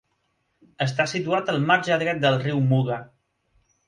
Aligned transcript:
Està 0.85 1.05
situat 1.11 1.51
al 1.53 1.61
marge 1.71 1.97
dret 2.05 2.23
del 2.23 2.39
riu 2.45 2.63
Muga. 2.73 2.99